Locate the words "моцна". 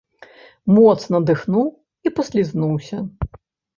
0.77-1.21